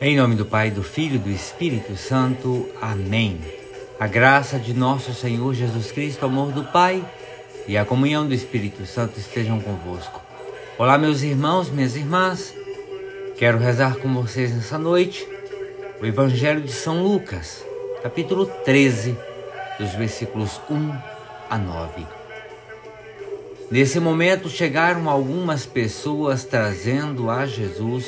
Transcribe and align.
Em 0.00 0.16
nome 0.16 0.36
do 0.36 0.46
Pai, 0.46 0.70
do 0.70 0.80
Filho 0.80 1.16
e 1.16 1.18
do 1.18 1.28
Espírito 1.28 1.96
Santo. 1.96 2.68
Amém. 2.80 3.36
A 3.98 4.06
graça 4.06 4.56
de 4.56 4.72
nosso 4.72 5.12
Senhor 5.12 5.52
Jesus 5.52 5.90
Cristo, 5.90 6.22
o 6.22 6.26
amor 6.26 6.52
do 6.52 6.62
Pai 6.62 7.04
e 7.66 7.76
a 7.76 7.84
comunhão 7.84 8.24
do 8.24 8.32
Espírito 8.32 8.86
Santo 8.86 9.18
estejam 9.18 9.58
convosco. 9.60 10.22
Olá, 10.78 10.96
meus 10.96 11.22
irmãos, 11.22 11.68
minhas 11.68 11.96
irmãs. 11.96 12.54
Quero 13.36 13.58
rezar 13.58 13.96
com 13.96 14.14
vocês 14.14 14.54
nessa 14.54 14.78
noite 14.78 15.26
o 16.00 16.06
Evangelho 16.06 16.60
de 16.60 16.70
São 16.70 17.02
Lucas, 17.02 17.64
capítulo 18.00 18.46
13, 18.46 19.18
dos 19.80 19.94
versículos 19.94 20.60
1 20.70 20.92
a 21.50 21.58
9. 21.58 22.06
Nesse 23.68 23.98
momento 23.98 24.48
chegaram 24.48 25.10
algumas 25.10 25.66
pessoas 25.66 26.44
trazendo 26.44 27.28
a 27.28 27.46
Jesus 27.46 28.06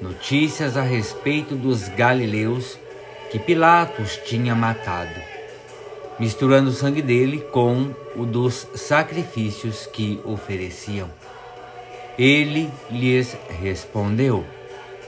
notícias 0.00 0.76
a 0.76 0.82
respeito 0.82 1.54
dos 1.54 1.88
galileus 1.88 2.78
que 3.30 3.38
Pilatos 3.38 4.20
tinha 4.24 4.54
matado, 4.54 5.20
misturando 6.18 6.70
o 6.70 6.72
sangue 6.72 7.02
dele 7.02 7.40
com 7.52 7.94
o 8.14 8.24
dos 8.24 8.66
sacrifícios 8.74 9.86
que 9.86 10.20
ofereciam. 10.24 11.10
Ele 12.18 12.70
lhes 12.90 13.36
respondeu: 13.60 14.44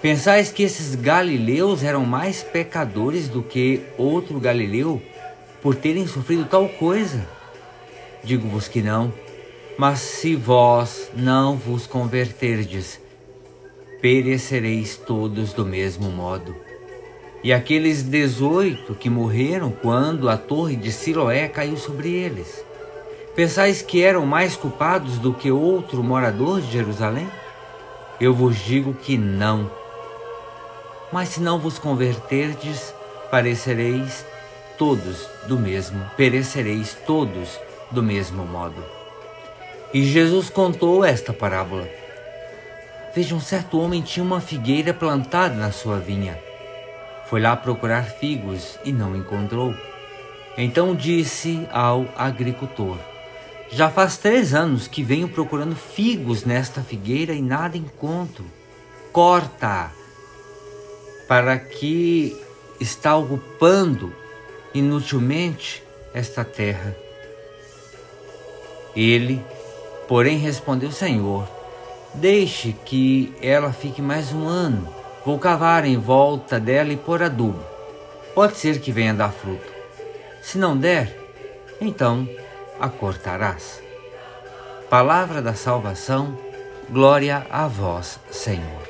Pensais 0.02 0.52
que 0.52 0.62
esses 0.62 0.94
galileus 0.94 1.82
eram 1.82 2.04
mais 2.04 2.42
pecadores 2.42 3.28
do 3.28 3.42
que 3.42 3.82
outro 3.96 4.38
galileu 4.38 5.02
por 5.62 5.74
terem 5.74 6.06
sofrido 6.06 6.44
tal 6.44 6.68
coisa? 6.68 7.26
Digo-vos 8.22 8.68
que 8.68 8.82
não, 8.82 9.12
mas 9.78 10.00
se 10.00 10.34
vós 10.34 11.10
não 11.14 11.56
vos 11.56 11.86
converterdes, 11.86 13.00
perecereis 14.00 14.96
todos 14.96 15.52
do 15.52 15.64
mesmo 15.64 16.10
modo. 16.10 16.54
E 17.42 17.52
aqueles 17.52 18.02
dezoito 18.02 18.94
que 18.94 19.08
morreram 19.08 19.70
quando 19.70 20.28
a 20.28 20.36
torre 20.36 20.76
de 20.76 20.90
Siloé 20.90 21.48
caiu 21.48 21.76
sobre 21.76 22.12
eles, 22.12 22.64
pensais 23.34 23.80
que 23.82 24.02
eram 24.02 24.26
mais 24.26 24.56
culpados 24.56 25.18
do 25.18 25.32
que 25.32 25.50
outro 25.50 26.02
morador 26.02 26.60
de 26.60 26.72
Jerusalém? 26.72 27.28
Eu 28.20 28.34
vos 28.34 28.56
digo 28.56 28.92
que 28.94 29.16
não. 29.16 29.70
Mas 31.12 31.30
se 31.30 31.40
não 31.40 31.58
vos 31.58 31.78
converterdes, 31.78 32.92
parecereis 33.30 34.26
todos 34.76 35.28
do 35.46 35.58
mesmo, 35.58 36.04
perecereis 36.16 36.96
todos 37.06 37.58
do 37.90 38.02
mesmo 38.02 38.44
modo. 38.44 38.84
E 39.94 40.04
Jesus 40.04 40.50
contou 40.50 41.04
esta 41.04 41.32
parábola 41.32 41.88
Veja, 43.18 43.34
um 43.34 43.40
certo 43.40 43.80
homem 43.80 44.00
tinha 44.00 44.24
uma 44.24 44.40
figueira 44.40 44.94
plantada 44.94 45.52
na 45.52 45.72
sua 45.72 45.98
vinha. 45.98 46.38
Foi 47.26 47.40
lá 47.40 47.56
procurar 47.56 48.04
figos 48.04 48.78
e 48.84 48.92
não 48.92 49.16
encontrou. 49.16 49.74
Então 50.56 50.94
disse 50.94 51.66
ao 51.72 52.06
agricultor: 52.14 52.96
Já 53.72 53.90
faz 53.90 54.18
três 54.18 54.54
anos 54.54 54.86
que 54.86 55.02
venho 55.02 55.28
procurando 55.28 55.74
figos 55.74 56.44
nesta 56.44 56.80
figueira 56.80 57.32
e 57.32 57.42
nada 57.42 57.76
encontro. 57.76 58.44
Corta! 59.12 59.90
Para 61.26 61.58
que 61.58 62.40
está 62.78 63.16
ocupando 63.16 64.14
inutilmente 64.72 65.82
esta 66.14 66.44
terra. 66.44 66.96
Ele, 68.94 69.44
porém, 70.06 70.38
respondeu: 70.38 70.92
Senhor, 70.92 71.57
Deixe 72.20 72.72
que 72.72 73.32
ela 73.40 73.72
fique 73.72 74.02
mais 74.02 74.32
um 74.32 74.44
ano. 74.44 74.92
Vou 75.24 75.38
cavar 75.38 75.84
em 75.84 75.96
volta 75.96 76.58
dela 76.58 76.92
e 76.92 76.96
pôr 76.96 77.22
adubo. 77.22 77.62
Pode 78.34 78.56
ser 78.56 78.80
que 78.80 78.90
venha 78.90 79.14
dar 79.14 79.30
fruto. 79.30 79.72
Se 80.42 80.58
não 80.58 80.76
der, 80.76 81.16
então 81.80 82.28
a 82.80 82.88
cortarás. 82.88 83.80
Palavra 84.90 85.40
da 85.40 85.54
salvação, 85.54 86.36
glória 86.90 87.46
a 87.48 87.68
vós, 87.68 88.18
Senhor. 88.32 88.82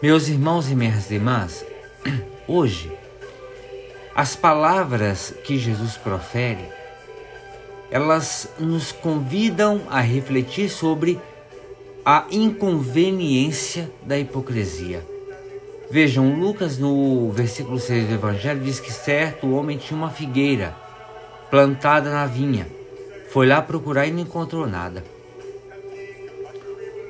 Meus 0.00 0.28
irmãos 0.28 0.70
e 0.70 0.76
minhas 0.76 1.10
irmãs, 1.10 1.66
hoje, 2.46 2.96
as 4.14 4.36
palavras 4.36 5.34
que 5.42 5.58
Jesus 5.58 5.96
profere, 5.96 6.68
elas 7.90 8.48
nos 8.56 8.92
convidam 8.92 9.82
a 9.90 10.00
refletir 10.00 10.68
sobre 10.68 11.20
a 12.04 12.26
inconveniência 12.32 13.88
da 14.02 14.18
hipocrisia. 14.18 15.06
Vejam, 15.88 16.34
Lucas 16.34 16.76
no 16.76 17.30
versículo 17.30 17.78
6 17.78 18.08
do 18.08 18.14
Evangelho 18.14 18.60
diz 18.60 18.80
que 18.80 18.92
certo 18.92 19.54
homem 19.54 19.78
tinha 19.78 19.96
uma 19.96 20.10
figueira 20.10 20.74
plantada 21.48 22.10
na 22.10 22.26
vinha. 22.26 22.66
Foi 23.30 23.46
lá 23.46 23.62
procurar 23.62 24.06
e 24.06 24.10
não 24.10 24.20
encontrou 24.20 24.66
nada. 24.66 25.04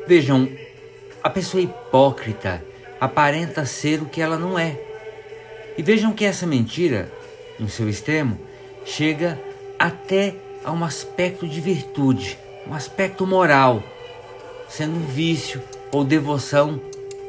Vejam, 0.06 0.48
a 1.22 1.30
pessoa 1.30 1.62
hipócrita 1.62 2.62
aparenta 3.00 3.64
ser 3.64 4.02
o 4.02 4.06
que 4.06 4.20
ela 4.20 4.36
não 4.36 4.58
é. 4.58 4.78
E 5.78 5.82
vejam 5.82 6.12
que 6.12 6.24
essa 6.24 6.46
mentira, 6.46 7.10
no 7.58 7.68
seu 7.68 7.88
extremo, 7.88 8.38
chega 8.84 9.40
até 9.78 10.34
a 10.62 10.70
um 10.70 10.84
aspecto 10.84 11.48
de 11.48 11.60
virtude, 11.60 12.38
um 12.66 12.74
aspecto 12.74 13.26
moral 13.26 13.82
sendo 14.72 15.06
vício 15.06 15.62
ou 15.92 16.02
devoção 16.02 16.80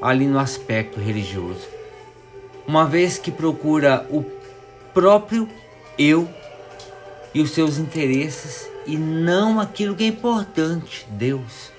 ali 0.02 0.26
no 0.26 0.40
aspecto 0.40 0.98
religioso. 0.98 1.68
Uma 2.66 2.86
vez 2.86 3.18
que 3.18 3.32
procura 3.32 4.08
o 4.10 4.24
próprio 4.94 5.50
eu 5.98 6.30
e 7.34 7.42
os 7.42 7.52
seus 7.52 7.78
interesses 7.78 8.70
e 8.88 8.96
não 8.96 9.60
aquilo 9.60 9.94
que 9.94 10.06
é 10.06 10.08
importante, 10.08 11.06
Deus. 11.10 11.70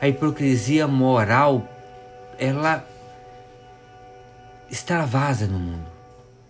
A 0.00 0.06
hipocrisia 0.06 0.86
moral, 0.86 1.66
ela 2.38 2.86
extravasa 4.70 5.48
no 5.48 5.58
mundo. 5.58 5.90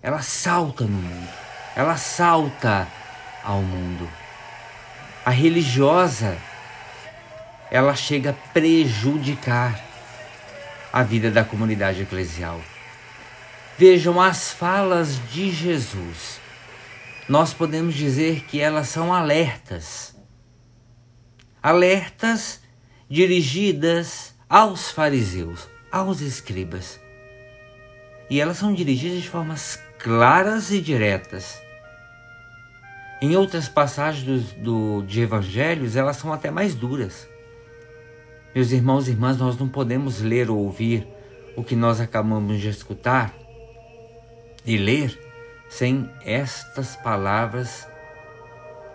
Ela 0.02 0.20
salta 0.20 0.84
no 0.84 0.90
mundo. 0.90 1.28
Ela 1.74 1.96
salta 1.96 2.86
ao 3.42 3.62
mundo. 3.62 4.06
A 5.24 5.30
religiosa 5.30 6.36
ela 7.70 7.94
chega 7.94 8.30
a 8.30 8.50
prejudicar 8.52 9.80
a 10.92 11.02
vida 11.02 11.30
da 11.30 11.44
comunidade 11.44 12.02
eclesial. 12.02 12.60
Vejam 13.76 14.20
as 14.20 14.52
falas 14.52 15.20
de 15.30 15.50
Jesus. 15.50 16.40
Nós 17.28 17.52
podemos 17.52 17.94
dizer 17.94 18.44
que 18.44 18.60
elas 18.60 18.88
são 18.88 19.12
alertas. 19.12 20.16
Alertas 21.62 22.62
dirigidas 23.10 24.34
aos 24.48 24.90
fariseus, 24.90 25.68
aos 25.90 26.20
escribas. 26.20 27.00
E 28.30 28.40
elas 28.40 28.56
são 28.56 28.72
dirigidas 28.72 29.22
de 29.22 29.28
formas 29.28 29.78
claras 29.98 30.70
e 30.70 30.80
diretas. 30.80 31.60
Em 33.20 33.36
outras 33.36 33.68
passagens 33.68 34.24
do, 34.24 35.00
do, 35.00 35.06
de 35.06 35.20
evangelhos, 35.20 35.96
elas 35.96 36.16
são 36.16 36.32
até 36.32 36.50
mais 36.50 36.74
duras. 36.74 37.28
Meus 38.56 38.72
irmãos 38.72 39.06
e 39.06 39.10
irmãs, 39.10 39.36
nós 39.36 39.58
não 39.58 39.68
podemos 39.68 40.22
ler 40.22 40.48
ou 40.48 40.56
ouvir 40.56 41.06
o 41.54 41.62
que 41.62 41.76
nós 41.76 42.00
acabamos 42.00 42.58
de 42.58 42.70
escutar 42.70 43.34
e 44.64 44.78
ler 44.78 45.14
sem 45.68 46.10
estas 46.24 46.96
palavras 46.96 47.86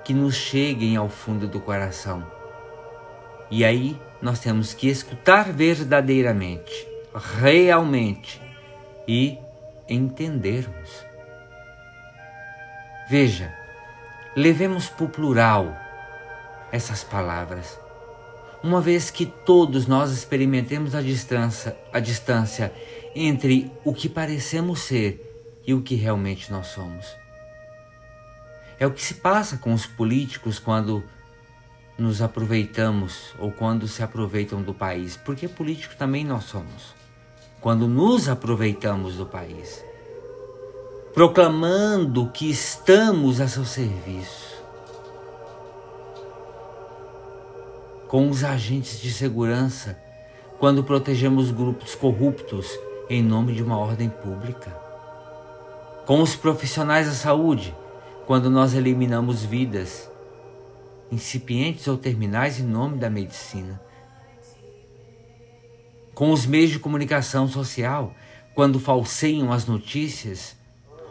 que 0.03 0.15
nos 0.15 0.33
cheguem 0.33 0.95
ao 0.95 1.07
fundo 1.09 1.47
do 1.47 1.61
coração. 1.61 2.25
E 3.51 3.63
aí 3.63 3.95
nós 4.19 4.39
temos 4.39 4.73
que 4.73 4.89
escutar 4.89 5.53
verdadeiramente, 5.53 6.87
realmente 7.13 8.41
e 9.07 9.37
entendermos. 9.87 11.05
Veja, 13.07 13.53
levemos 14.35 14.89
para 14.89 15.05
o 15.05 15.09
plural 15.09 15.77
essas 16.71 17.03
palavras 17.03 17.79
uma 18.63 18.79
vez 18.79 19.09
que 19.09 19.25
todos 19.25 19.87
nós 19.87 20.11
experimentemos 20.11 20.93
a 20.93 21.01
distância, 21.01 21.77
a 21.91 21.99
distância 21.99 22.73
entre 23.15 23.71
o 23.83 23.93
que 23.93 24.07
parecemos 24.07 24.81
ser 24.81 25.59
e 25.65 25.73
o 25.73 25.81
que 25.81 25.95
realmente 25.95 26.51
nós 26.51 26.67
somos. 26.67 27.05
É 28.79 28.85
o 28.85 28.91
que 28.91 29.01
se 29.01 29.15
passa 29.15 29.57
com 29.57 29.73
os 29.73 29.85
políticos 29.85 30.59
quando 30.59 31.03
nos 31.97 32.21
aproveitamos 32.21 33.33
ou 33.37 33.51
quando 33.51 33.87
se 33.87 34.01
aproveitam 34.01 34.61
do 34.61 34.73
país, 34.73 35.17
porque 35.17 35.47
político 35.47 35.95
também 35.95 36.25
nós 36.25 36.45
somos. 36.45 36.95
Quando 37.59 37.87
nos 37.87 38.27
aproveitamos 38.27 39.17
do 39.17 39.25
país, 39.25 39.85
proclamando 41.13 42.31
que 42.31 42.49
estamos 42.49 43.39
a 43.39 43.47
seu 43.47 43.65
serviço, 43.65 44.50
com 48.11 48.29
os 48.29 48.43
agentes 48.43 48.99
de 48.99 49.09
segurança 49.09 49.97
quando 50.59 50.83
protegemos 50.83 51.49
grupos 51.49 51.95
corruptos 51.95 52.77
em 53.09 53.23
nome 53.23 53.53
de 53.53 53.63
uma 53.63 53.77
ordem 53.77 54.09
pública. 54.09 54.69
Com 56.05 56.21
os 56.21 56.35
profissionais 56.35 57.07
da 57.07 57.13
saúde, 57.13 57.73
quando 58.27 58.49
nós 58.49 58.73
eliminamos 58.73 59.45
vidas 59.45 60.11
incipientes 61.09 61.87
ou 61.87 61.97
terminais 61.97 62.59
em 62.59 62.63
nome 62.63 62.97
da 62.97 63.09
medicina. 63.09 63.81
Com 66.13 66.33
os 66.33 66.45
meios 66.45 66.71
de 66.71 66.79
comunicação 66.79 67.47
social, 67.47 68.13
quando 68.53 68.77
falseiam 68.77 69.53
as 69.53 69.65
notícias 69.65 70.57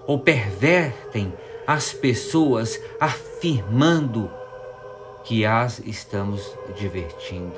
ou 0.06 0.18
pervertem 0.18 1.32
as 1.66 1.94
pessoas 1.94 2.78
afirmando 3.00 4.30
que 5.24 5.44
as 5.44 5.78
estamos 5.80 6.56
divertindo. 6.76 7.54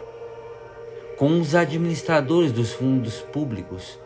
Com 1.17 1.41
os 1.41 1.55
administradores 1.55 2.53
dos 2.53 2.73
fundos 2.73 3.21
públicos, 3.21 3.99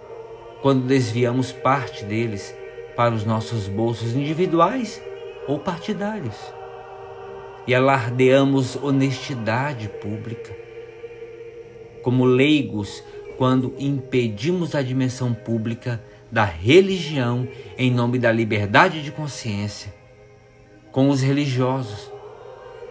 quando 0.63 0.87
desviamos 0.87 1.53
parte 1.53 2.05
deles 2.05 2.55
para 2.97 3.15
os 3.15 3.25
nossos 3.25 3.69
bolsos 3.69 4.15
individuais 4.15 5.01
ou 5.47 5.59
partidários 5.59 6.35
e 7.67 7.75
alardeamos 7.75 8.77
honestidade 8.77 9.89
pública. 9.89 10.57
Como 12.03 12.25
leigos, 12.25 13.03
quando 13.37 13.75
impedimos 13.79 14.75
a 14.75 14.83
dimensão 14.83 15.35
pública 15.35 16.03
da 16.31 16.45
religião 16.45 17.47
em 17.77 17.91
nome 17.91 18.19
da 18.19 18.31
liberdade 18.31 19.03
de 19.03 19.11
consciência, 19.11 19.93
com 20.93 21.11
os 21.11 21.21
religiosos, 21.21 22.11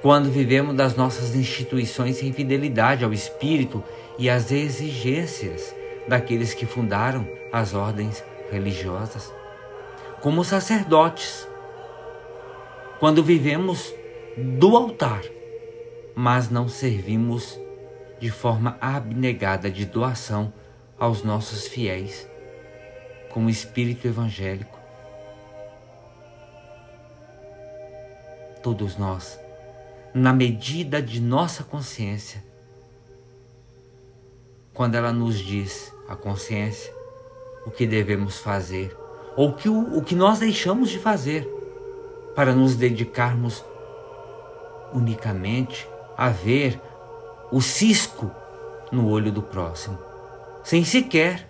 quando 0.05 0.29
vivemos 0.29 0.75
das 0.75 0.95
nossas 0.95 1.35
instituições 1.35 2.17
sem 2.17 2.31
fidelidade 2.31 3.03
ao 3.03 3.11
espírito 3.11 3.83
e 4.19 4.29
às 4.29 4.51
exigências 4.51 5.75
daqueles 6.07 6.53
que 6.53 6.63
fundaram 6.63 7.27
as 7.51 7.73
ordens 7.73 8.23
religiosas, 8.51 9.33
como 10.21 10.45
sacerdotes, 10.45 11.47
quando 12.99 13.23
vivemos 13.23 13.91
do 14.37 14.77
altar, 14.77 15.23
mas 16.13 16.51
não 16.51 16.69
servimos 16.69 17.59
de 18.19 18.29
forma 18.29 18.77
abnegada 18.79 19.71
de 19.71 19.87
doação 19.87 20.53
aos 20.99 21.23
nossos 21.23 21.67
fiéis, 21.67 22.29
com 23.31 23.47
o 23.47 23.49
espírito 23.49 24.07
evangélico. 24.07 24.77
Todos 28.61 28.97
nós, 28.97 29.43
na 30.15 30.31
medida 30.31 31.01
de 31.01 31.19
nossa 31.19 31.61
consciência, 31.61 32.41
quando 34.73 34.95
ela 34.95 35.11
nos 35.11 35.37
diz, 35.37 35.93
a 36.07 36.15
consciência, 36.15 36.93
o 37.65 37.69
que 37.69 37.85
devemos 37.85 38.39
fazer, 38.39 38.95
ou 39.35 39.51
que 39.51 39.67
o, 39.67 39.97
o 39.97 40.01
que 40.01 40.15
nós 40.15 40.39
deixamos 40.39 40.89
de 40.89 40.99
fazer, 40.99 41.45
para 42.33 42.53
nos 42.53 42.77
dedicarmos 42.77 43.61
unicamente 44.93 45.85
a 46.17 46.29
ver 46.29 46.79
o 47.51 47.61
cisco 47.61 48.31
no 48.93 49.09
olho 49.09 49.33
do 49.33 49.41
próximo, 49.41 49.99
sem 50.63 50.85
sequer 50.85 51.49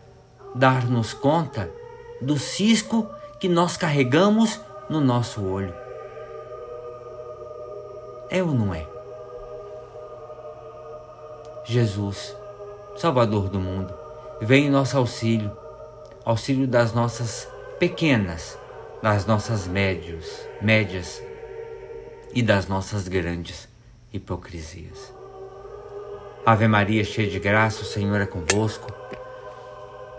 dar-nos 0.56 1.14
conta 1.14 1.72
do 2.20 2.40
cisco 2.40 3.08
que 3.40 3.48
nós 3.48 3.78
carregamos 3.78 4.60
no 4.90 5.00
nosso 5.00 5.44
olho. 5.44 5.85
É 8.30 8.42
ou 8.42 8.54
não 8.54 8.74
é? 8.74 8.86
Jesus, 11.64 12.36
Salvador 12.96 13.50
do 13.50 13.60
mundo, 13.60 13.94
vem 14.42 14.68
em 14.68 14.70
nosso 14.70 14.98
auxílio, 14.98 15.52
auxílio 16.24 16.68
das 16.68 16.94
nossas 16.94 17.48
pequenas, 17.80 18.58
das 19.02 19.26
nossas 19.26 19.68
médios, 19.68 20.42
médias 20.62 21.22
e 22.34 22.42
das 22.42 22.68
nossas 22.68 23.08
grandes 23.08 23.68
hipocrisias. 24.14 25.14
Ave 26.46 26.68
Maria, 26.68 27.04
cheia 27.04 27.30
de 27.30 27.40
graça, 27.40 27.82
o 27.82 27.86
Senhor 27.86 28.22
é 28.22 28.26
convosco. 28.26 28.92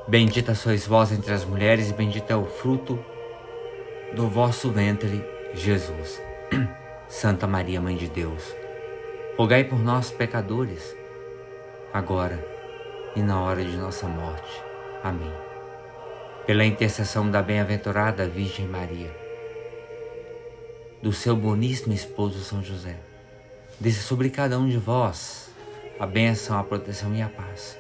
Bendita 0.09 0.55
sois 0.55 0.87
vós 0.87 1.13
entre 1.13 1.33
as 1.33 1.45
mulheres, 1.45 1.91
e 1.91 1.93
bendito 1.93 2.31
é 2.31 2.37
o 2.37 2.47
fruto 2.47 2.99
do 4.15 4.29
vosso 4.29 4.71
ventre, 4.71 5.25
Jesus. 5.55 6.21
Santa 7.09 7.47
Maria, 7.47 7.81
Mãe 7.81 7.97
de 7.97 8.09
Deus, 8.09 8.43
rogai 9.37 9.65
por 9.65 9.79
nós, 9.79 10.11
pecadores, 10.11 10.97
agora 11.93 12.45
e 13.15 13.21
na 13.21 13.41
hora 13.41 13.65
de 13.65 13.77
nossa 13.77 14.07
morte. 14.09 14.63
Amém. 15.03 15.33
Pela 16.47 16.65
intercessão 16.65 17.31
da 17.31 17.43
bem-aventurada 17.43 18.29
Virgem 18.29 18.67
Maria 18.67 19.27
do 21.03 21.13
seu 21.13 21.37
boníssimo 21.37 21.93
esposo 21.93 22.41
São 22.41 22.63
José. 22.63 22.97
Desça 23.79 24.03
sobre 24.03 24.31
cada 24.31 24.59
um 24.59 24.69
de 24.69 24.77
vós 24.77 25.51
a 26.01 26.07
bênção, 26.07 26.59
a 26.59 26.65
proteção 26.65 27.15
e 27.15 27.23
a 27.23 27.29
paz, 27.29 27.79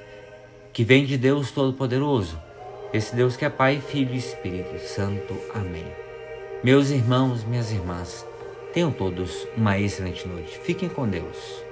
que 0.73 0.85
vem 0.85 1.05
de 1.05 1.19
Deus 1.19 1.51
Todo-Poderoso, 1.51 2.41
esse 2.93 3.17
Deus 3.17 3.37
que 3.37 3.45
é 3.45 3.51
Pai, 3.51 3.81
Filho 3.81 4.15
e 4.15 4.19
Espírito 4.19 4.79
Santo. 4.79 5.37
Amém. 5.55 5.87
Meus 6.63 6.91
irmãos, 6.91 7.45
minhas 7.45 7.73
irmãs, 7.73 8.25
tenham 8.77 8.93
todos 8.93 9.49
uma 9.57 9.79
excelente 9.79 10.29
noite. 10.29 10.59
Fiquem 10.59 10.87
com 10.87 11.09
Deus. 11.09 11.66